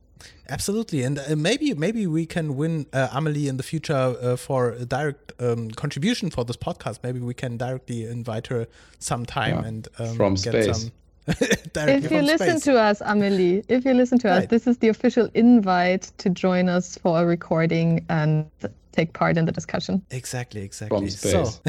[0.50, 4.72] Absolutely, and uh, maybe maybe we can win uh, Amelie in the future uh, for
[4.72, 7.00] a direct um, contribution for this podcast.
[7.04, 8.68] Maybe we can directly invite her
[9.00, 10.82] sometime Yeah, and um, from get space.
[10.82, 10.92] some
[11.74, 12.64] directly If you listen space.
[12.64, 16.68] to us, Amelie, if you listen to us, this is the official invite to join
[16.68, 18.46] us for a recording and
[18.92, 20.02] take part in the discussion.
[20.12, 20.98] exactly, exactly.
[20.98, 21.62] from So, space.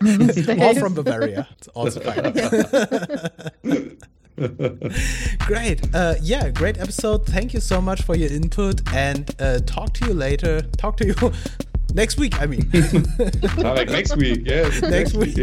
[0.62, 2.32] or from Bavaria, it's also fine.
[5.46, 7.26] great, uh, yeah, great episode.
[7.26, 10.60] Thank you so much for your input, and uh, talk to you later.
[10.76, 11.14] Talk to you
[11.94, 12.40] next week.
[12.40, 12.68] I mean,
[13.58, 14.42] like next week.
[14.44, 14.82] Yes.
[14.82, 15.36] Next week.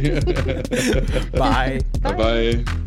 [1.33, 1.79] bye.
[2.01, 2.81] bye bye.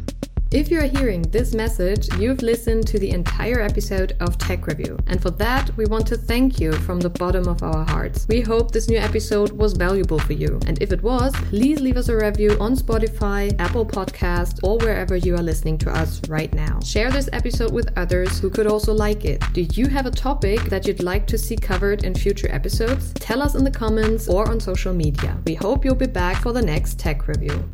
[0.55, 4.96] If you are hearing this message, you've listened to the entire episode of Tech Review.
[5.09, 8.24] And for that, we want to thank you from the bottom of our hearts.
[8.28, 10.61] We hope this new episode was valuable for you.
[10.68, 15.16] And if it was, please leave us a review on Spotify, Apple Podcast, or wherever
[15.16, 16.78] you are listening to us right now.
[16.84, 19.42] Share this episode with others who could also like it.
[19.55, 23.12] Do you have a topic that you'd like to see covered in future episodes?
[23.14, 25.36] Tell us in the comments or on social media.
[25.46, 27.68] We hope you'll be back for the next Tech Review.